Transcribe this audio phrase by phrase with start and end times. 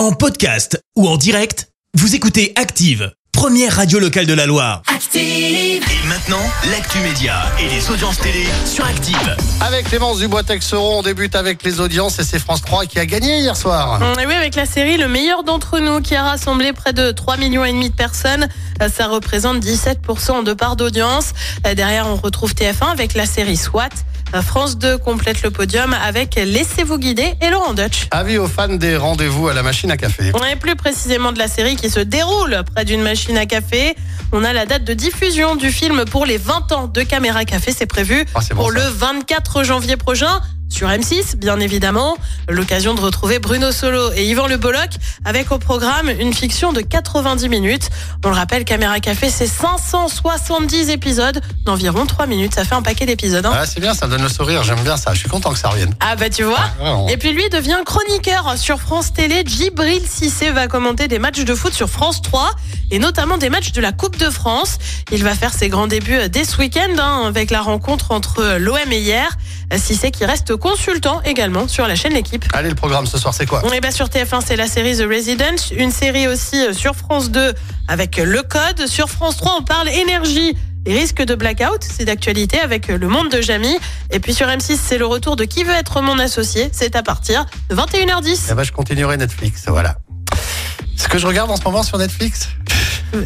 [0.00, 4.80] En podcast ou en direct, vous écoutez Active, première radio locale de la Loire.
[4.86, 5.20] Active.
[5.22, 9.36] Et maintenant, l'actu média et les audiences télé sur Active.
[9.60, 13.40] Avec Clémence Dubois-Texeron, on débute avec les audiences et c'est France 3 qui a gagné
[13.40, 14.00] hier soir.
[14.18, 17.36] Et oui, avec la série Le meilleur d'entre nous qui a rassemblé près de 3
[17.36, 18.48] millions et demi de personnes,
[18.80, 21.34] Euh, ça représente 17% de part d'audience.
[21.66, 23.90] Euh, Derrière, on retrouve TF1 avec la série SWAT.
[24.34, 28.06] Euh, France 2 complète le podium avec Laissez-vous guider et Laurent Dutch.
[28.12, 30.30] Avis aux fans des rendez-vous à la machine à café.
[30.34, 33.96] On est plus précisément de la série qui se déroule près d'une machine à café.
[34.32, 37.72] On a la date de diffusion du film pour les 20 ans de Caméra Café.
[37.76, 38.78] C'est prévu Ah, bon, pour ça.
[38.78, 40.40] le 24 janvier prochain.
[40.70, 42.16] Sur M6, bien évidemment.
[42.48, 44.88] L'occasion de retrouver Bruno Solo et Yvan Le Bolloc
[45.24, 47.90] avec au programme une fiction de 90 minutes.
[48.24, 52.54] On le rappelle, Caméra Café, c'est 570 épisodes d'environ 3 minutes.
[52.54, 53.44] Ça fait un paquet d'épisodes.
[53.44, 53.52] hein.
[53.54, 55.12] Ah, c'est bien, ça donne le sourire, j'aime bien ça.
[55.12, 55.92] Je suis content que ça revienne.
[56.00, 59.42] Ah bah tu vois on- Et puis lui devient chroniqueur sur France Télé.
[59.44, 62.52] Djibril Cissé va commenter des matchs de foot sur France 3
[62.90, 64.78] et notamment des matchs de la Coupe de France.
[65.12, 68.78] Il va faire ses grands débuts dès ce week-end hein, avec la rencontre entre l'OM
[68.92, 69.28] et hier.
[69.76, 72.44] Cissé qui reste consultant également sur la chaîne L'équipe.
[72.52, 73.62] Allez, le programme ce soir, c'est quoi?
[73.64, 76.94] On est bah sur TF1, c'est la série The Resident, une série aussi euh, sur
[76.94, 77.54] France 2
[77.88, 78.86] avec Le Code.
[78.86, 83.08] Sur France 3, on parle énergie et risque de blackout, c'est d'actualité avec euh, Le
[83.08, 83.76] Monde de Jamie.
[84.10, 87.02] Et puis sur M6, c'est le retour de Qui veut être mon associé, c'est à
[87.02, 88.48] partir de 21h10.
[88.50, 89.96] Eh ben, je continuerai Netflix, voilà.
[90.96, 92.48] Ce que je regarde en ce moment sur Netflix?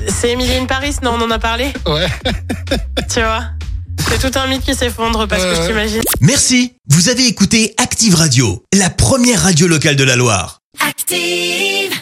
[0.08, 2.06] C'est Emily in Paris, non, on en a parlé Ouais.
[3.12, 3.44] Tu vois?
[4.08, 6.02] C'est tout un mythe qui s'effondre parce que je t'imagine.
[6.20, 10.60] Merci, vous avez écouté Active Radio, la première radio locale de la Loire.
[10.80, 11.92] Active.